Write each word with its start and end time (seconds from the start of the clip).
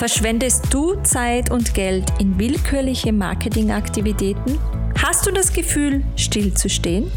Verschwendest 0.00 0.72
du 0.72 0.94
Zeit 1.02 1.50
und 1.50 1.74
Geld 1.74 2.10
in 2.18 2.38
willkürliche 2.38 3.12
Marketingaktivitäten? 3.12 4.58
Hast 4.96 5.26
du 5.26 5.30
das 5.30 5.52
Gefühl, 5.52 6.02
stillzustehen? 6.16 7.12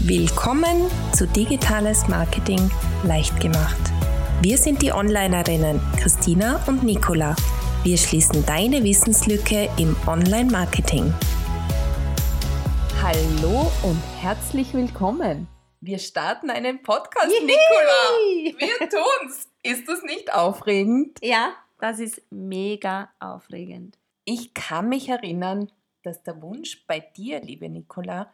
Willkommen 0.00 0.90
zu 1.12 1.28
Digitales 1.28 2.08
Marketing 2.08 2.72
leicht 3.04 3.38
gemacht. 3.38 3.78
Wir 4.42 4.58
sind 4.58 4.82
die 4.82 4.90
Onlinerinnen 4.90 5.80
Christina 5.96 6.60
und 6.66 6.82
Nicola. 6.82 7.36
Wir 7.84 7.96
schließen 7.96 8.44
deine 8.44 8.82
Wissenslücke 8.82 9.70
im 9.78 9.94
Online-Marketing. 10.04 11.14
Hallo 13.00 13.70
und 13.84 14.02
herzlich 14.20 14.74
willkommen. 14.74 15.46
Wir 15.80 16.00
starten 16.00 16.50
einen 16.50 16.82
Podcast, 16.82 17.30
Yay! 17.30 17.46
Nicola. 17.46 18.58
Wir 18.58 18.88
tun's. 18.88 19.48
Ist 19.62 19.88
das 19.88 20.02
nicht 20.02 20.34
aufregend? 20.34 21.18
Ja, 21.22 21.54
das 21.84 21.98
ist 21.98 22.22
mega 22.30 23.10
aufregend. 23.20 23.98
Ich 24.24 24.54
kann 24.54 24.88
mich 24.88 25.10
erinnern, 25.10 25.70
dass 26.02 26.22
der 26.22 26.40
Wunsch 26.40 26.86
bei 26.86 26.98
dir, 26.98 27.42
liebe 27.42 27.68
Nicola, 27.68 28.32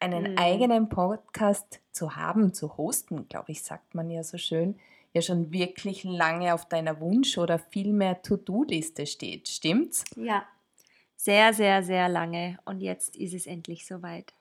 einen 0.00 0.32
mhm. 0.32 0.38
eigenen 0.38 0.90
Podcast 0.90 1.80
zu 1.92 2.16
haben, 2.16 2.52
zu 2.52 2.76
hosten, 2.76 3.26
glaube 3.26 3.52
ich, 3.52 3.62
sagt 3.62 3.94
man 3.94 4.10
ja 4.10 4.22
so 4.22 4.36
schön, 4.36 4.78
ja 5.14 5.22
schon 5.22 5.50
wirklich 5.50 6.04
lange 6.04 6.52
auf 6.52 6.68
deiner 6.68 7.00
Wunsch- 7.00 7.38
oder 7.38 7.58
vielmehr 7.58 8.20
To-Do-Liste 8.20 9.06
steht. 9.06 9.48
Stimmt's? 9.48 10.04
Ja, 10.14 10.44
sehr, 11.16 11.54
sehr, 11.54 11.82
sehr 11.82 12.10
lange. 12.10 12.58
Und 12.66 12.80
jetzt 12.80 13.16
ist 13.16 13.32
es 13.32 13.46
endlich 13.46 13.86
soweit. 13.86 14.34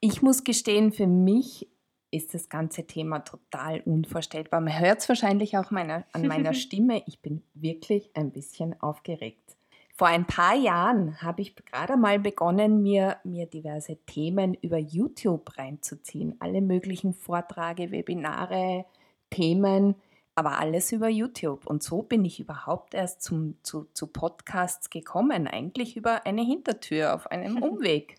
Ich 0.00 0.20
muss 0.20 0.44
gestehen, 0.44 0.92
für 0.92 1.06
mich 1.06 1.66
ist 2.14 2.32
das 2.32 2.48
ganze 2.48 2.86
Thema 2.86 3.20
total 3.20 3.80
unvorstellbar. 3.80 4.60
Man 4.60 4.78
hört 4.78 5.00
es 5.00 5.08
wahrscheinlich 5.08 5.58
auch 5.58 5.70
meiner, 5.70 6.04
an 6.12 6.26
meiner 6.26 6.54
Stimme. 6.54 7.02
Ich 7.06 7.20
bin 7.20 7.42
wirklich 7.54 8.10
ein 8.14 8.30
bisschen 8.30 8.80
aufgeregt. 8.80 9.56
Vor 9.96 10.08
ein 10.08 10.26
paar 10.26 10.54
Jahren 10.56 11.20
habe 11.22 11.42
ich 11.42 11.54
gerade 11.54 11.96
mal 11.96 12.18
begonnen, 12.18 12.82
mir, 12.82 13.18
mir 13.24 13.46
diverse 13.46 13.96
Themen 14.06 14.54
über 14.54 14.78
YouTube 14.78 15.56
reinzuziehen. 15.56 16.36
Alle 16.40 16.60
möglichen 16.60 17.14
Vorträge, 17.14 17.90
Webinare, 17.90 18.86
Themen, 19.30 19.94
aber 20.34 20.58
alles 20.58 20.90
über 20.90 21.08
YouTube. 21.08 21.66
Und 21.66 21.82
so 21.82 22.02
bin 22.02 22.24
ich 22.24 22.40
überhaupt 22.40 22.94
erst 22.94 23.22
zum, 23.22 23.56
zu, 23.62 23.86
zu 23.92 24.08
Podcasts 24.08 24.90
gekommen, 24.90 25.46
eigentlich 25.46 25.96
über 25.96 26.26
eine 26.26 26.42
Hintertür 26.42 27.14
auf 27.14 27.28
einem 27.28 27.56
Umweg. 27.62 28.16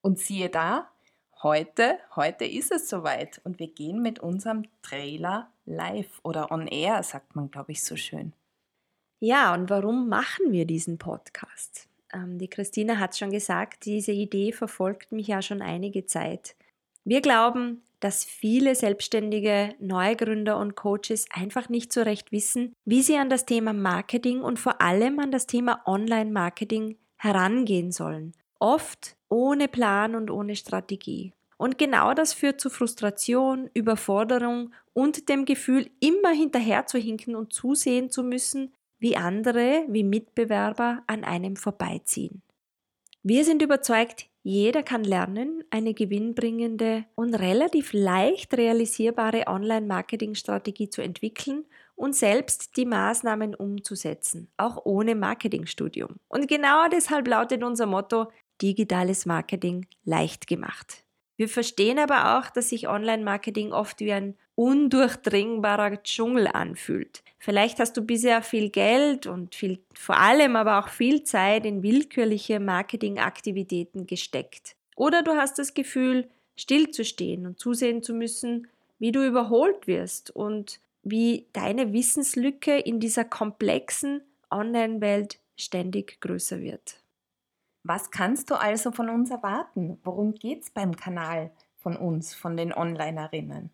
Und 0.00 0.18
siehe 0.18 0.48
da, 0.48 0.88
heute, 1.42 1.98
heute 2.16 2.44
ist 2.44 2.70
es 2.72 2.88
soweit 2.88 3.40
und 3.44 3.58
wir 3.58 3.68
gehen 3.68 4.02
mit 4.02 4.18
unserem 4.18 4.64
Trailer 4.82 5.50
live 5.64 6.20
oder 6.22 6.50
on 6.50 6.66
air, 6.66 7.02
sagt 7.02 7.36
man, 7.36 7.50
glaube 7.50 7.72
ich, 7.72 7.82
so 7.82 7.96
schön. 7.96 8.32
Ja, 9.20 9.54
und 9.54 9.70
warum 9.70 10.08
machen 10.08 10.52
wir 10.52 10.66
diesen 10.66 10.98
Podcast? 10.98 11.88
Ähm, 12.12 12.38
die 12.38 12.48
Christina 12.48 12.98
hat 12.98 13.16
schon 13.16 13.30
gesagt, 13.30 13.84
diese 13.84 14.12
Idee 14.12 14.52
verfolgt 14.52 15.12
mich 15.12 15.28
ja 15.28 15.42
schon 15.42 15.62
einige 15.62 16.06
Zeit. 16.06 16.56
Wir 17.04 17.20
glauben, 17.20 17.82
dass 18.00 18.24
viele 18.24 18.74
selbstständige 18.74 19.74
Neugründer 19.78 20.58
und 20.58 20.74
Coaches 20.74 21.26
einfach 21.30 21.68
nicht 21.68 21.92
so 21.92 22.00
recht 22.02 22.32
wissen, 22.32 22.74
wie 22.84 23.02
sie 23.02 23.16
an 23.16 23.28
das 23.28 23.44
Thema 23.44 23.72
Marketing 23.72 24.40
und 24.40 24.58
vor 24.58 24.80
allem 24.80 25.18
an 25.18 25.30
das 25.30 25.46
Thema 25.46 25.82
Online-Marketing 25.86 26.96
herangehen 27.16 27.92
sollen. 27.92 28.32
Oft 28.58 29.16
ohne 29.30 29.68
Plan 29.68 30.14
und 30.14 30.30
ohne 30.30 30.56
Strategie. 30.56 31.32
Und 31.56 31.78
genau 31.78 32.14
das 32.14 32.32
führt 32.32 32.60
zu 32.60 32.70
Frustration, 32.70 33.70
Überforderung 33.72 34.72
und 34.92 35.28
dem 35.28 35.44
Gefühl, 35.44 35.90
immer 36.00 36.30
hinterher 36.30 36.86
zu 36.86 36.98
hinken 36.98 37.36
und 37.36 37.52
zusehen 37.52 38.10
zu 38.10 38.22
müssen, 38.22 38.72
wie 38.98 39.16
andere, 39.16 39.84
wie 39.88 40.04
Mitbewerber 40.04 41.02
an 41.06 41.24
einem 41.24 41.56
vorbeiziehen. 41.56 42.42
Wir 43.22 43.44
sind 43.44 43.62
überzeugt, 43.62 44.26
jeder 44.42 44.82
kann 44.82 45.04
lernen, 45.04 45.62
eine 45.68 45.92
gewinnbringende 45.92 47.04
und 47.14 47.34
relativ 47.34 47.92
leicht 47.92 48.54
realisierbare 48.54 49.46
Online-Marketing-Strategie 49.46 50.88
zu 50.88 51.02
entwickeln 51.02 51.66
und 51.94 52.16
selbst 52.16 52.78
die 52.78 52.86
Maßnahmen 52.86 53.54
umzusetzen, 53.54 54.48
auch 54.56 54.86
ohne 54.86 55.14
Marketingstudium. 55.14 56.16
Und 56.28 56.48
genau 56.48 56.88
deshalb 56.88 57.28
lautet 57.28 57.62
unser 57.62 57.84
Motto, 57.84 58.28
digitales 58.62 59.26
Marketing 59.26 59.86
leicht 60.04 60.46
gemacht. 60.46 61.04
Wir 61.36 61.48
verstehen 61.48 61.98
aber 61.98 62.38
auch, 62.38 62.50
dass 62.50 62.68
sich 62.68 62.86
Online-Marketing 62.86 63.72
oft 63.72 64.00
wie 64.00 64.12
ein 64.12 64.36
undurchdringbarer 64.56 66.02
Dschungel 66.02 66.46
anfühlt. 66.46 67.22
Vielleicht 67.38 67.78
hast 67.78 67.96
du 67.96 68.02
bisher 68.02 68.42
viel 68.42 68.68
Geld 68.68 69.26
und 69.26 69.54
viel, 69.54 69.78
vor 69.94 70.18
allem 70.18 70.54
aber 70.54 70.78
auch 70.78 70.88
viel 70.88 71.24
Zeit 71.24 71.64
in 71.64 71.82
willkürliche 71.82 72.60
Marketingaktivitäten 72.60 74.06
gesteckt. 74.06 74.76
Oder 74.96 75.22
du 75.22 75.32
hast 75.32 75.58
das 75.58 75.72
Gefühl, 75.72 76.28
stillzustehen 76.56 77.46
und 77.46 77.58
zusehen 77.58 78.02
zu 78.02 78.12
müssen, 78.12 78.68
wie 78.98 79.12
du 79.12 79.26
überholt 79.26 79.86
wirst 79.86 80.30
und 80.30 80.78
wie 81.02 81.46
deine 81.54 81.94
Wissenslücke 81.94 82.76
in 82.76 83.00
dieser 83.00 83.24
komplexen 83.24 84.20
Online-Welt 84.50 85.38
ständig 85.56 86.20
größer 86.20 86.60
wird. 86.60 87.00
Was 87.82 88.10
kannst 88.10 88.50
du 88.50 88.60
also 88.60 88.90
von 88.90 89.08
uns 89.08 89.30
erwarten? 89.30 89.98
Worum 90.04 90.34
geht 90.34 90.62
es 90.64 90.70
beim 90.70 90.96
Kanal 90.96 91.50
von 91.78 91.96
uns, 91.96 92.34
von 92.34 92.56
den 92.56 92.74
Onlinerinnen? 92.74 93.70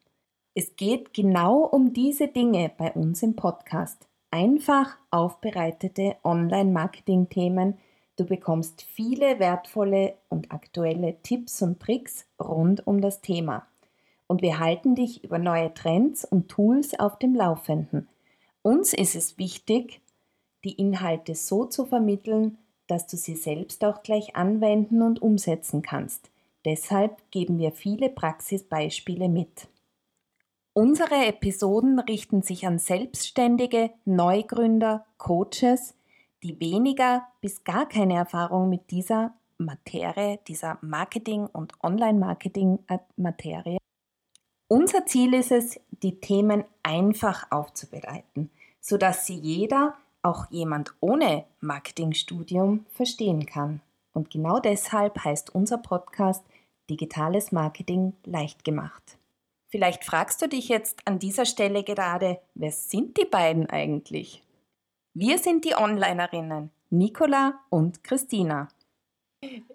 Es 0.54 0.76
geht 0.76 1.12
genau 1.12 1.64
um 1.64 1.92
diese 1.92 2.28
Dinge 2.28 2.70
bei 2.78 2.92
uns 2.92 3.22
im 3.22 3.34
Podcast. 3.34 4.08
Einfach 4.30 4.96
aufbereitete 5.10 6.16
Online-Marketing-Themen. 6.22 7.78
Du 8.16 8.24
bekommst 8.24 8.82
viele 8.82 9.40
wertvolle 9.40 10.16
und 10.28 10.52
aktuelle 10.52 11.20
Tipps 11.22 11.60
und 11.60 11.80
Tricks 11.80 12.26
rund 12.40 12.86
um 12.86 13.00
das 13.00 13.20
Thema. 13.20 13.66
Und 14.28 14.40
wir 14.40 14.60
halten 14.60 14.94
dich 14.94 15.24
über 15.24 15.38
neue 15.38 15.74
Trends 15.74 16.24
und 16.24 16.48
Tools 16.48 16.98
auf 16.98 17.18
dem 17.18 17.34
Laufenden. 17.34 18.08
Uns 18.62 18.92
ist 18.92 19.16
es 19.16 19.36
wichtig, 19.38 20.00
die 20.64 20.72
Inhalte 20.72 21.34
so 21.34 21.64
zu 21.64 21.86
vermitteln, 21.86 22.58
dass 22.86 23.06
du 23.06 23.16
sie 23.16 23.36
selbst 23.36 23.84
auch 23.84 24.02
gleich 24.02 24.36
anwenden 24.36 25.02
und 25.02 25.20
umsetzen 25.22 25.82
kannst. 25.82 26.30
Deshalb 26.64 27.30
geben 27.30 27.58
wir 27.58 27.72
viele 27.72 28.08
Praxisbeispiele 28.08 29.28
mit. 29.28 29.68
Unsere 30.72 31.26
Episoden 31.26 31.98
richten 32.00 32.42
sich 32.42 32.66
an 32.66 32.78
Selbstständige, 32.78 33.90
Neugründer, 34.04 35.06
Coaches, 35.16 35.94
die 36.42 36.60
weniger 36.60 37.26
bis 37.40 37.64
gar 37.64 37.88
keine 37.88 38.14
Erfahrung 38.14 38.68
mit 38.68 38.90
dieser 38.90 39.32
Materie, 39.58 40.38
dieser 40.46 40.78
Marketing- 40.82 41.46
und 41.46 41.72
Online-Marketing-Materie. 41.82 43.78
Unser 44.68 45.06
Ziel 45.06 45.32
ist 45.34 45.52
es, 45.52 45.80
die 46.02 46.20
Themen 46.20 46.64
einfach 46.82 47.50
aufzubereiten, 47.50 48.50
sodass 48.80 49.24
sie 49.24 49.36
jeder 49.36 49.94
auch 50.22 50.50
jemand 50.50 50.94
ohne 51.00 51.44
Marketingstudium 51.60 52.86
verstehen 52.90 53.46
kann. 53.46 53.80
Und 54.12 54.30
genau 54.30 54.58
deshalb 54.58 55.24
heißt 55.24 55.54
unser 55.54 55.78
Podcast 55.78 56.44
Digitales 56.88 57.52
Marketing 57.52 58.14
leicht 58.24 58.64
gemacht. 58.64 59.18
Vielleicht 59.68 60.04
fragst 60.04 60.40
du 60.40 60.48
dich 60.48 60.68
jetzt 60.68 61.00
an 61.06 61.18
dieser 61.18 61.44
Stelle 61.44 61.82
gerade, 61.82 62.40
wer 62.54 62.72
sind 62.72 63.16
die 63.18 63.24
beiden 63.24 63.68
eigentlich? 63.68 64.42
Wir 65.12 65.38
sind 65.38 65.64
die 65.64 65.74
Onlinerinnen, 65.74 66.70
Nicola 66.90 67.60
und 67.68 68.04
Christina. 68.04 68.68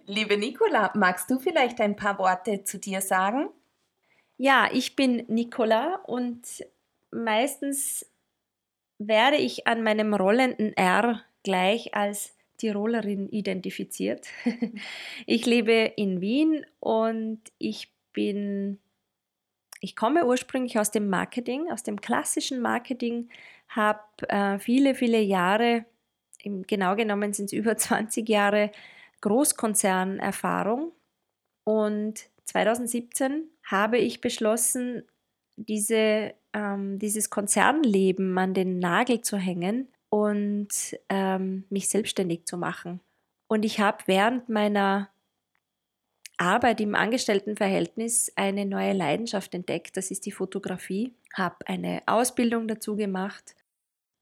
Liebe 0.06 0.38
Nicola, 0.38 0.92
magst 0.96 1.30
du 1.30 1.40
vielleicht 1.40 1.82
ein 1.82 1.96
paar 1.96 2.18
Worte 2.20 2.64
zu 2.64 2.80
dir 2.80 3.02
sagen? 3.02 3.50
Ja, 4.38 4.70
ich 4.72 4.96
bin 4.96 5.26
Nicola 5.28 5.96
und 6.06 6.66
meistens 7.12 8.06
werde 9.08 9.38
ich 9.38 9.68
an 9.68 9.84
meinem 9.84 10.14
rollenden 10.14 10.74
R 10.74 11.22
gleich 11.44 11.96
als 11.96 12.36
Tirolerin 12.58 13.30
identifiziert. 13.30 14.28
ich 15.26 15.46
lebe 15.46 15.94
in 15.96 16.22
Wien 16.22 16.66
und 16.80 17.42
ich 17.58 17.92
bin, 18.14 18.80
ich 19.80 19.96
komme 19.96 20.26
ursprünglich 20.26 20.78
aus 20.78 20.92
dem 20.92 21.10
Marketing, 21.10 21.72
aus 21.72 21.84
dem 21.84 22.00
klassischen 22.00 22.62
Marketing, 22.62 23.30
habe 23.70 24.02
äh, 24.28 24.60
viele, 24.60 24.94
viele 24.94 25.20
Jahre, 25.20 25.86
im, 26.44 26.64
genau 26.68 26.96
genommen 26.96 27.34
sind 27.34 27.46
es 27.46 27.54
über 27.54 27.78
20 27.78 28.30
Jahre 28.30 28.72
Großkonzernerfahrung 29.22 30.92
und 31.64 32.30
2017 32.46 33.50
habe 33.64 33.98
ich 33.98 34.22
beschlossen, 34.22 35.04
diese 35.56 36.34
ähm, 36.54 37.00
dieses 37.00 37.30
Konzernleben 37.30 38.38
an 38.38 38.54
den 38.54 38.80
Nagel 38.80 39.22
zu 39.22 39.38
hängen 39.38 39.88
und 40.10 40.70
ähm, 41.10 41.66
mich 41.70 41.90
selbstständig 41.90 42.46
zu 42.46 42.58
machen. 42.58 43.00
Und 43.48 43.66
ich 43.66 43.80
habe 43.80 44.00
während 44.06 44.50
meiner 44.50 45.10
Arbeit 46.38 46.82
im 46.82 46.96
Angestelltenverhältnis 46.96 48.32
eine 48.36 48.66
neue 48.66 48.94
Leidenschaft 48.94 49.54
entdeckt, 49.54 49.96
das 49.96 50.10
ist 50.10 50.26
die 50.26 50.32
Fotografie, 50.32 51.14
habe 51.36 51.58
eine 51.68 52.02
Ausbildung 52.08 52.68
dazu 52.68 52.96
gemacht 52.96 53.56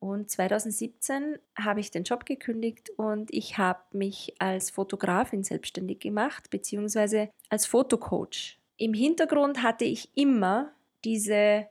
Und 0.01 0.29
2017 0.29 1.39
habe 1.57 1.81
ich 1.81 1.91
den 1.91 2.03
Job 2.03 2.25
gekündigt 2.25 2.89
und 2.97 3.33
ich 3.33 3.57
habe 3.57 3.81
mich 3.91 4.33
als 4.39 4.69
Fotografin 4.69 5.43
selbstständig 5.43 5.99
gemacht, 5.99 6.49
beziehungsweise 6.49 7.29
als 7.49 7.65
Fotocoach. 7.65 8.59
Im 8.77 8.93
Hintergrund 8.93 9.61
hatte 9.61 9.85
ich 9.85 10.09
immer 10.15 10.71
diese 11.03 11.67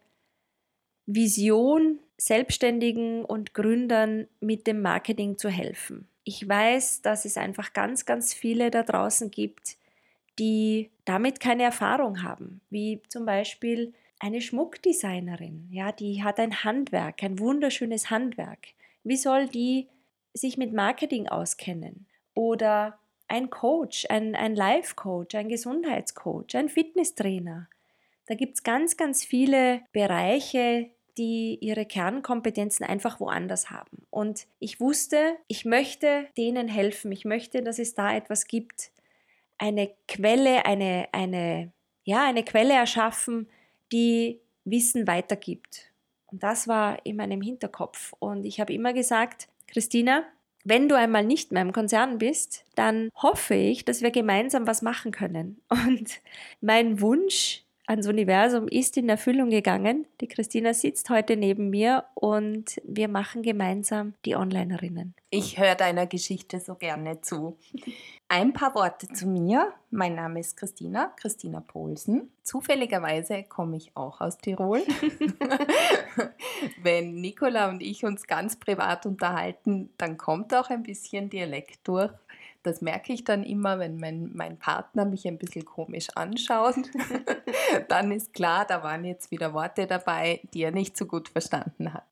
Vision, 1.11 2.01
Selbstständigen 2.19 3.25
und 3.25 3.55
Gründern 3.55 4.29
mit 4.41 4.67
dem 4.67 4.83
Marketing 4.83 5.39
zu 5.39 5.49
helfen. 5.49 6.07
Ich 6.23 6.47
weiß, 6.47 7.01
dass 7.01 7.25
es 7.25 7.39
einfach 7.39 7.73
ganz, 7.73 8.05
ganz 8.05 8.35
viele 8.35 8.71
da 8.71 8.83
draußen 8.83 9.31
gibt, 9.31 9.79
die 10.39 10.91
damit 11.07 11.41
keine 11.41 11.63
Erfahrung 11.63 12.23
haben, 12.23 12.61
wie 12.69 13.01
zum 13.09 13.25
Beispiel 13.25 13.95
eine 14.19 14.43
Schmuckdesignerin, 14.43 15.69
ja, 15.71 15.93
die 15.93 16.23
hat 16.23 16.39
ein 16.39 16.63
Handwerk, 16.63 17.23
ein 17.23 17.39
wunderschönes 17.39 18.11
Handwerk. 18.11 18.69
Wie 19.03 19.17
soll 19.17 19.49
die 19.49 19.89
sich 20.35 20.59
mit 20.59 20.75
Marketing 20.75 21.27
auskennen? 21.27 22.07
Oder 22.35 22.99
ein 23.29 23.49
Coach, 23.49 24.05
ein, 24.11 24.35
ein 24.35 24.55
Life-Coach, 24.55 25.35
ein 25.37 25.49
Gesundheitscoach, 25.49 26.55
ein 26.55 26.69
Fitnesstrainer. 26.69 27.71
Da 28.27 28.35
gibt 28.35 28.57
es 28.57 28.63
ganz, 28.63 28.99
ganz 28.99 29.25
viele 29.25 29.81
Bereiche, 29.93 30.91
die 31.19 31.59
ihre 31.61 31.85
Kernkompetenzen 31.85 32.87
einfach 32.87 33.21
woanders 33.21 33.71
haben. 33.71 34.07
Und 34.11 34.47
ich 34.61 34.81
wusste, 34.81 35.37
ich 35.49 35.65
möchte 35.65 36.29
denen 36.37 36.69
helfen. 36.69 37.13
Ich 37.13 37.25
möchte, 37.25 37.63
dass 37.63 37.79
es 37.79 37.95
da 37.95 38.15
etwas 38.15 38.47
gibt, 38.47 38.93
eine 39.59 39.91
Quelle, 40.07 40.65
eine, 40.65 41.09
eine, 41.13 41.73
ja, 42.05 42.25
eine 42.25 42.45
Quelle 42.45 42.75
erschaffen, 42.75 43.49
die 43.93 44.41
Wissen 44.65 45.07
weitergibt. 45.07 45.93
Und 46.27 46.43
das 46.43 46.69
war 46.69 47.05
in 47.05 47.17
meinem 47.17 47.43
Hinterkopf. 47.43 48.15
Und 48.19 48.45
ich 48.45 48.61
habe 48.61 48.73
immer 48.73 48.93
gesagt, 48.93 49.49
Christina, 49.67 50.25
wenn 50.65 50.89
du 50.89 50.97
einmal 50.97 51.25
nicht 51.25 51.51
mehr 51.51 51.63
im 51.63 51.73
Konzern 51.73 52.19
bist, 52.19 52.65
dann 52.75 53.11
hoffe 53.15 53.55
ich, 53.55 53.85
dass 53.85 54.03
wir 54.03 54.11
gemeinsam 54.11 54.67
was 54.67 54.83
machen 54.83 55.13
können. 55.13 55.61
Und 55.69 56.21
mein 56.61 57.01
Wunsch 57.01 57.65
ans 57.89 58.07
Universum 58.07 58.69
ist 58.69 58.97
in 58.99 59.09
Erfüllung 59.09 59.49
gegangen. 59.51 60.07
Die 60.21 60.29
Christina 60.29 60.75
sitzt 60.75 61.09
heute 61.09 61.37
neben 61.37 61.71
mir 61.71 62.05
und 62.15 62.81
wir 62.85 63.09
machen 63.09 63.43
gemeinsam 63.43 64.15
die 64.25 64.37
Onlinerinnen. 64.37 65.15
Ich 65.31 65.59
höre 65.59 65.75
deiner 65.75 66.07
Geschichte 66.07 66.61
so 66.61 66.75
gerne 66.75 67.23
zu. 67.23 67.57
Ein 68.29 68.53
paar 68.53 68.75
Worte 68.75 69.09
zu 69.09 69.27
mir. 69.27 69.73
Mein 69.91 70.15
Name 70.15 70.41
ist 70.41 70.57
Christina, 70.59 71.15
Christina 71.17 71.61
Poulsen. 71.61 72.31
Zufälligerweise 72.43 73.45
komme 73.45 73.79
ich 73.79 73.97
auch 73.97 74.21
aus 74.21 74.37
Tirol. 74.37 74.83
Wenn 76.83 77.15
Nicola 77.15 77.71
und 77.71 77.83
ich 77.83 78.05
uns 78.05 78.27
ganz 78.27 78.57
privat 78.57 79.07
unterhalten, 79.07 79.89
dann 79.97 80.19
kommt 80.19 80.55
auch 80.55 80.69
ein 80.69 80.83
bisschen 80.83 81.31
Dialekt 81.31 81.89
durch. 81.89 82.13
Das 82.63 82.81
merke 82.81 83.13
ich 83.13 83.25
dann 83.25 83.45
immer, 83.45 83.79
wenn 83.79 83.99
mein, 83.99 84.33
mein 84.35 84.59
Partner 84.59 85.05
mich 85.05 85.27
ein 85.27 85.39
bisschen 85.39 85.65
komisch 85.65 86.09
anschaut. 86.15 86.77
dann 87.89 88.13
ist 88.13 88.35
klar, 88.35 88.65
da 88.67 88.83
waren 88.83 89.05
jetzt 89.05 89.31
wieder 89.31 89.55
Worte 89.55 89.87
dabei, 89.87 90.41
die 90.53 90.63
er 90.63 90.73
nicht 90.73 90.97
so 90.97 91.07
gut 91.07 91.29
verstanden 91.29 91.95
hat. 91.95 92.05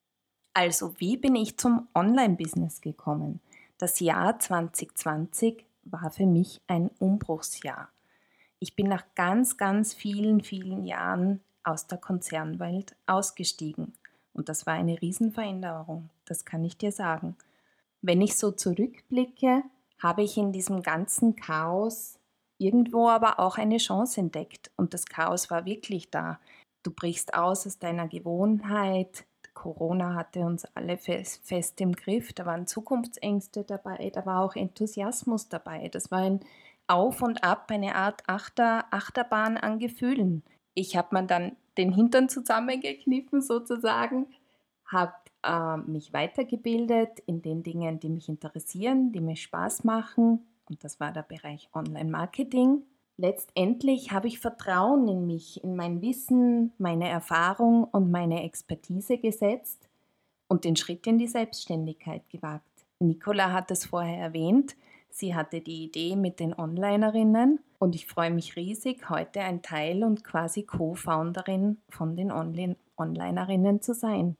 Also, 0.54 0.98
wie 0.98 1.16
bin 1.16 1.34
ich 1.34 1.58
zum 1.58 1.88
Online-Business 1.94 2.80
gekommen? 2.80 3.40
Das 3.78 4.00
Jahr 4.00 4.38
2020 4.38 5.66
war 5.84 6.10
für 6.10 6.26
mich 6.26 6.62
ein 6.66 6.90
Umbruchsjahr. 6.98 7.90
Ich 8.58 8.74
bin 8.74 8.88
nach 8.88 9.04
ganz, 9.14 9.58
ganz 9.58 9.92
vielen, 9.92 10.42
vielen 10.42 10.86
Jahren 10.86 11.40
aus 11.62 11.86
der 11.86 11.98
Konzernwelt 11.98 12.96
ausgestiegen. 13.06 13.92
Und 14.32 14.48
das 14.48 14.66
war 14.66 14.74
eine 14.74 15.00
Riesenveränderung, 15.00 16.10
das 16.24 16.44
kann 16.44 16.64
ich 16.64 16.78
dir 16.78 16.92
sagen. 16.92 17.36
Wenn 18.00 18.20
ich 18.20 18.36
so 18.36 18.50
zurückblicke, 18.50 19.62
habe 20.02 20.22
ich 20.22 20.36
in 20.36 20.52
diesem 20.52 20.82
ganzen 20.82 21.36
Chaos 21.36 22.18
irgendwo 22.58 23.08
aber 23.08 23.40
auch 23.40 23.58
eine 23.58 23.78
Chance 23.78 24.20
entdeckt. 24.20 24.70
Und 24.76 24.94
das 24.94 25.06
Chaos 25.06 25.50
war 25.50 25.64
wirklich 25.64 26.10
da. 26.10 26.38
Du 26.82 26.90
brichst 26.90 27.34
aus 27.34 27.66
aus 27.66 27.78
deiner 27.78 28.08
Gewohnheit. 28.08 29.26
Corona 29.54 30.14
hatte 30.14 30.40
uns 30.40 30.66
alle 30.74 30.98
fest, 30.98 31.80
im 31.80 31.92
Griff. 31.92 32.32
Da 32.32 32.46
waren 32.46 32.66
Zukunftsängste 32.66 33.64
dabei, 33.64 34.10
da 34.10 34.24
war 34.26 34.42
auch 34.42 34.54
Enthusiasmus 34.54 35.48
dabei. 35.48 35.88
Das 35.88 36.10
war 36.10 36.20
ein 36.20 36.40
Auf 36.86 37.22
und 37.22 37.42
Ab, 37.42 37.70
eine 37.70 37.96
Art 37.96 38.22
Achter, 38.28 38.84
Achterbahn 38.90 39.56
an 39.56 39.78
Gefühlen. 39.78 40.44
Ich 40.74 40.96
habe 40.96 41.16
mir 41.16 41.26
dann 41.26 41.56
den 41.78 41.92
Hintern 41.92 42.28
zusammengekniffen 42.28 43.40
sozusagen, 43.40 44.26
habe 44.84 45.14
äh, 45.46 45.76
mich 45.76 46.12
weitergebildet 46.12 47.20
in 47.26 47.42
den 47.42 47.62
Dingen, 47.62 48.00
die 48.00 48.08
mich 48.08 48.28
interessieren, 48.28 49.12
die 49.12 49.20
mir 49.20 49.36
Spaß 49.36 49.84
machen. 49.84 50.46
Und 50.68 50.82
das 50.82 50.98
war 51.00 51.12
der 51.12 51.22
Bereich 51.22 51.68
Online-Marketing. 51.72 52.82
Letztendlich 53.18 54.12
habe 54.12 54.28
ich 54.28 54.40
Vertrauen 54.40 55.08
in 55.08 55.26
mich, 55.26 55.62
in 55.64 55.74
mein 55.74 56.02
Wissen, 56.02 56.72
meine 56.76 57.08
Erfahrung 57.08 57.84
und 57.84 58.10
meine 58.10 58.42
Expertise 58.42 59.16
gesetzt 59.16 59.88
und 60.48 60.64
den 60.64 60.76
Schritt 60.76 61.06
in 61.06 61.18
die 61.18 61.28
Selbstständigkeit 61.28 62.28
gewagt. 62.28 62.68
Nicola 62.98 63.52
hat 63.52 63.70
es 63.70 63.86
vorher 63.86 64.18
erwähnt. 64.18 64.76
Sie 65.08 65.34
hatte 65.34 65.62
die 65.62 65.84
Idee 65.84 66.14
mit 66.14 66.40
den 66.40 66.58
Onlinerinnen 66.58 67.60
und 67.78 67.94
ich 67.94 68.06
freue 68.06 68.30
mich 68.30 68.56
riesig, 68.56 69.08
heute 69.08 69.40
ein 69.40 69.62
Teil 69.62 70.04
und 70.04 70.24
quasi 70.24 70.64
Co-Founderin 70.64 71.78
von 71.88 72.16
den 72.16 72.30
Onlinerinnen 72.30 73.80
zu 73.80 73.94
sein. 73.94 74.36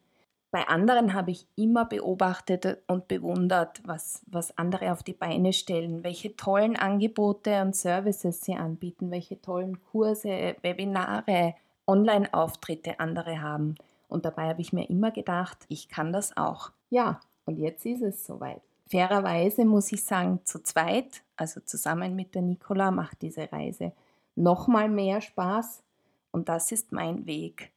Bei 0.56 0.68
anderen 0.68 1.12
habe 1.12 1.32
ich 1.32 1.46
immer 1.54 1.84
beobachtet 1.84 2.78
und 2.86 3.08
bewundert, 3.08 3.82
was, 3.84 4.22
was 4.26 4.56
andere 4.56 4.90
auf 4.90 5.02
die 5.02 5.12
Beine 5.12 5.52
stellen, 5.52 6.02
welche 6.02 6.34
tollen 6.34 6.76
Angebote 6.76 7.60
und 7.60 7.76
Services 7.76 8.40
sie 8.40 8.54
anbieten, 8.54 9.10
welche 9.10 9.38
tollen 9.38 9.84
Kurse, 9.84 10.56
Webinare, 10.62 11.54
Online-Auftritte 11.86 12.98
andere 13.00 13.42
haben. 13.42 13.74
Und 14.08 14.24
dabei 14.24 14.48
habe 14.48 14.62
ich 14.62 14.72
mir 14.72 14.88
immer 14.88 15.10
gedacht, 15.10 15.58
ich 15.68 15.90
kann 15.90 16.10
das 16.10 16.34
auch. 16.38 16.70
Ja, 16.88 17.20
und 17.44 17.58
jetzt 17.58 17.84
ist 17.84 18.00
es 18.00 18.24
soweit. 18.24 18.62
Fairerweise 18.90 19.66
muss 19.66 19.92
ich 19.92 20.04
sagen, 20.04 20.40
zu 20.44 20.62
zweit, 20.62 21.22
also 21.36 21.60
zusammen 21.60 22.16
mit 22.16 22.34
der 22.34 22.40
Nicola, 22.40 22.90
macht 22.90 23.20
diese 23.20 23.52
Reise 23.52 23.92
nochmal 24.36 24.88
mehr 24.88 25.20
Spaß. 25.20 25.82
Und 26.30 26.48
das 26.48 26.72
ist 26.72 26.92
mein 26.92 27.26
Weg, 27.26 27.72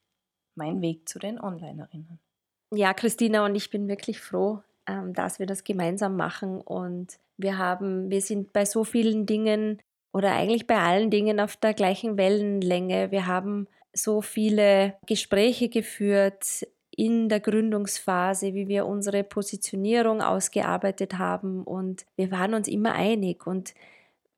mein 0.54 0.80
Weg 0.80 1.06
zu 1.06 1.18
den 1.18 1.38
Onlinerinnen. 1.38 2.18
Ja, 2.72 2.94
Christina 2.94 3.44
und 3.44 3.56
ich 3.56 3.70
bin 3.70 3.88
wirklich 3.88 4.20
froh, 4.20 4.62
ähm, 4.86 5.12
dass 5.12 5.38
wir 5.38 5.46
das 5.46 5.64
gemeinsam 5.64 6.16
machen. 6.16 6.60
Und 6.60 7.18
wir 7.36 7.58
haben, 7.58 8.10
wir 8.10 8.20
sind 8.20 8.52
bei 8.52 8.64
so 8.64 8.84
vielen 8.84 9.26
Dingen 9.26 9.80
oder 10.12 10.32
eigentlich 10.32 10.66
bei 10.66 10.78
allen 10.78 11.10
Dingen 11.10 11.40
auf 11.40 11.56
der 11.56 11.74
gleichen 11.74 12.16
Wellenlänge. 12.16 13.10
Wir 13.10 13.26
haben 13.26 13.66
so 13.92 14.22
viele 14.22 14.94
Gespräche 15.06 15.68
geführt 15.68 16.66
in 16.90 17.28
der 17.28 17.40
Gründungsphase, 17.40 18.54
wie 18.54 18.68
wir 18.68 18.86
unsere 18.86 19.24
Positionierung 19.24 20.22
ausgearbeitet 20.22 21.18
haben. 21.18 21.64
Und 21.64 22.04
wir 22.16 22.30
waren 22.30 22.54
uns 22.54 22.68
immer 22.68 22.92
einig. 22.92 23.46
Und 23.46 23.74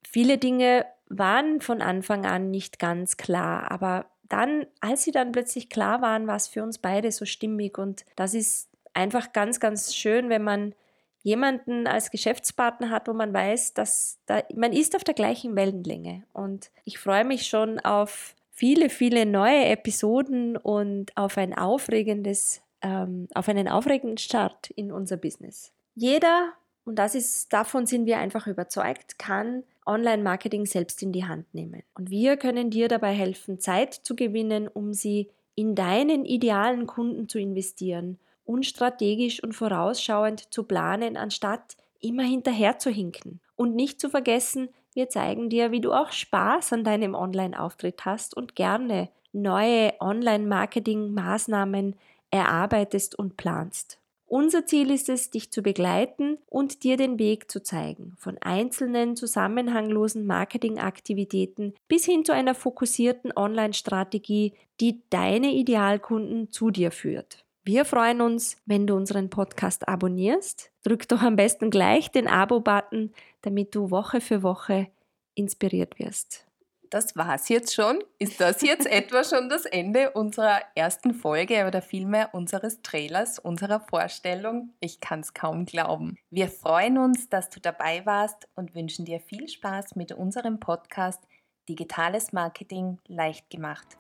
viele 0.02 0.38
Dinge 0.38 0.86
waren 1.08 1.60
von 1.60 1.82
Anfang 1.82 2.24
an 2.24 2.50
nicht 2.50 2.78
ganz 2.78 3.16
klar, 3.18 3.70
aber 3.70 4.06
dann, 4.32 4.66
als 4.80 5.04
sie 5.04 5.10
dann 5.10 5.32
plötzlich 5.32 5.68
klar 5.68 6.00
waren, 6.00 6.26
war 6.26 6.36
es 6.36 6.48
für 6.48 6.62
uns 6.62 6.78
beide 6.78 7.12
so 7.12 7.26
stimmig. 7.26 7.76
Und 7.76 8.06
das 8.16 8.32
ist 8.32 8.70
einfach 8.94 9.32
ganz, 9.32 9.60
ganz 9.60 9.94
schön, 9.94 10.30
wenn 10.30 10.42
man 10.42 10.74
jemanden 11.22 11.86
als 11.86 12.10
Geschäftspartner 12.10 12.90
hat, 12.90 13.08
wo 13.08 13.12
man 13.12 13.32
weiß, 13.32 13.74
dass 13.74 14.18
da, 14.26 14.42
man 14.54 14.72
ist 14.72 14.96
auf 14.96 15.04
der 15.04 15.14
gleichen 15.14 15.54
Wellenlänge. 15.54 16.24
Und 16.32 16.70
ich 16.84 16.98
freue 16.98 17.24
mich 17.24 17.46
schon 17.46 17.78
auf 17.80 18.34
viele, 18.50 18.88
viele 18.88 19.26
neue 19.26 19.66
Episoden 19.66 20.56
und 20.56 21.16
auf 21.16 21.36
ein 21.36 21.56
aufregendes, 21.56 22.62
ähm, 22.80 23.28
auf 23.34 23.48
einen 23.48 23.68
aufregenden 23.68 24.18
Start 24.18 24.70
in 24.70 24.90
unser 24.90 25.18
Business. 25.18 25.72
Jeder, 25.94 26.54
und 26.84 26.96
das 26.96 27.14
ist, 27.14 27.52
davon 27.52 27.84
sind 27.84 28.06
wir 28.06 28.18
einfach 28.18 28.46
überzeugt, 28.46 29.18
kann 29.18 29.62
Online-Marketing 29.86 30.66
selbst 30.66 31.02
in 31.02 31.12
die 31.12 31.24
Hand 31.24 31.52
nehmen. 31.54 31.82
Und 31.94 32.10
wir 32.10 32.36
können 32.36 32.70
dir 32.70 32.88
dabei 32.88 33.12
helfen, 33.12 33.58
Zeit 33.58 33.94
zu 33.94 34.16
gewinnen, 34.16 34.68
um 34.68 34.92
sie 34.92 35.28
in 35.54 35.74
deinen 35.74 36.24
idealen 36.24 36.86
Kunden 36.86 37.28
zu 37.28 37.38
investieren 37.38 38.18
und 38.44 38.66
strategisch 38.66 39.42
und 39.42 39.52
vorausschauend 39.52 40.52
zu 40.52 40.64
planen, 40.64 41.16
anstatt 41.16 41.76
immer 42.00 42.24
hinterher 42.24 42.78
zu 42.78 42.90
hinken. 42.90 43.40
Und 43.56 43.74
nicht 43.74 44.00
zu 44.00 44.08
vergessen, 44.08 44.68
wir 44.94 45.08
zeigen 45.08 45.48
dir, 45.48 45.70
wie 45.70 45.80
du 45.80 45.92
auch 45.92 46.12
Spaß 46.12 46.72
an 46.74 46.84
deinem 46.84 47.14
Online-Auftritt 47.14 48.04
hast 48.04 48.36
und 48.36 48.56
gerne 48.56 49.08
neue 49.32 49.94
Online-Marketing-Maßnahmen 50.00 51.96
erarbeitest 52.30 53.18
und 53.18 53.36
planst. 53.36 54.01
Unser 54.34 54.64
Ziel 54.64 54.90
ist 54.90 55.10
es, 55.10 55.28
dich 55.28 55.50
zu 55.50 55.60
begleiten 55.60 56.38
und 56.46 56.84
dir 56.84 56.96
den 56.96 57.18
Weg 57.18 57.50
zu 57.50 57.62
zeigen, 57.62 58.14
von 58.16 58.38
einzelnen 58.40 59.14
zusammenhanglosen 59.14 60.26
Marketingaktivitäten 60.26 61.74
bis 61.86 62.06
hin 62.06 62.24
zu 62.24 62.32
einer 62.32 62.54
fokussierten 62.54 63.36
Online-Strategie, 63.36 64.54
die 64.80 65.02
deine 65.10 65.52
Idealkunden 65.52 66.50
zu 66.50 66.70
dir 66.70 66.92
führt. 66.92 67.44
Wir 67.62 67.84
freuen 67.84 68.22
uns, 68.22 68.56
wenn 68.64 68.86
du 68.86 68.94
unseren 68.96 69.28
Podcast 69.28 69.86
abonnierst. 69.86 70.72
Drück 70.82 71.06
doch 71.08 71.20
am 71.20 71.36
besten 71.36 71.68
gleich 71.68 72.10
den 72.10 72.26
Abo-Button, 72.26 73.12
damit 73.42 73.74
du 73.74 73.90
Woche 73.90 74.22
für 74.22 74.42
Woche 74.42 74.88
inspiriert 75.34 75.98
wirst. 75.98 76.46
Das 76.92 77.16
war's 77.16 77.48
jetzt 77.48 77.74
schon. 77.74 78.04
Ist 78.18 78.38
das 78.38 78.60
jetzt 78.60 78.86
etwa 78.86 79.24
schon 79.24 79.48
das 79.48 79.64
Ende 79.64 80.10
unserer 80.10 80.60
ersten 80.74 81.14
Folge 81.14 81.66
oder 81.66 81.80
vielmehr 81.80 82.34
unseres 82.34 82.82
Trailers, 82.82 83.38
unserer 83.38 83.80
Vorstellung? 83.80 84.74
Ich 84.78 85.00
kann 85.00 85.20
es 85.20 85.32
kaum 85.32 85.64
glauben. 85.64 86.18
Wir 86.28 86.48
freuen 86.48 86.98
uns, 86.98 87.30
dass 87.30 87.48
du 87.48 87.60
dabei 87.60 88.04
warst 88.04 88.46
und 88.56 88.74
wünschen 88.74 89.06
dir 89.06 89.20
viel 89.20 89.48
Spaß 89.48 89.96
mit 89.96 90.12
unserem 90.12 90.60
Podcast 90.60 91.22
Digitales 91.66 92.34
Marketing 92.34 92.98
leicht 93.06 93.48
gemacht. 93.48 93.96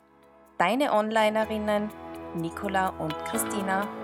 Deine 0.58 0.92
Onlinerinnen 0.92 1.90
Nicola 2.34 2.88
und 2.88 3.14
Christina. 3.24 4.01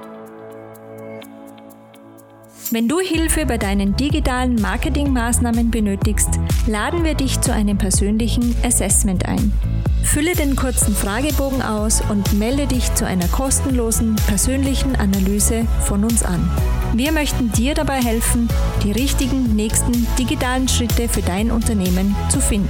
Wenn 2.70 2.86
du 2.86 3.00
Hilfe 3.00 3.46
bei 3.46 3.56
deinen 3.56 3.96
digitalen 3.96 4.60
Marketingmaßnahmen 4.60 5.70
benötigst, 5.70 6.28
laden 6.66 7.02
wir 7.02 7.14
dich 7.14 7.40
zu 7.40 7.50
einem 7.50 7.78
persönlichen 7.78 8.54
Assessment 8.62 9.24
ein. 9.24 9.54
Fülle 10.02 10.34
den 10.34 10.54
kurzen 10.54 10.94
Fragebogen 10.94 11.62
aus 11.62 12.02
und 12.10 12.34
melde 12.34 12.66
dich 12.66 12.94
zu 12.94 13.06
einer 13.06 13.26
kostenlosen 13.28 14.16
persönlichen 14.26 14.96
Analyse 14.96 15.66
von 15.86 16.04
uns 16.04 16.22
an. 16.22 16.50
Wir 16.92 17.10
möchten 17.12 17.50
dir 17.52 17.72
dabei 17.72 18.02
helfen, 18.02 18.48
die 18.84 18.92
richtigen 18.92 19.56
nächsten 19.56 20.06
digitalen 20.18 20.68
Schritte 20.68 21.08
für 21.08 21.22
dein 21.22 21.50
Unternehmen 21.50 22.14
zu 22.28 22.38
finden. 22.38 22.68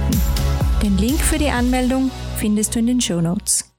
Den 0.81 0.97
Link 0.97 1.19
für 1.19 1.39
die 1.39 1.49
Anmeldung 1.49 2.09
findest 2.37 2.73
du 2.73 2.79
in 2.79 2.87
den 2.87 3.01
Show 3.01 3.19
Notes. 3.19 3.69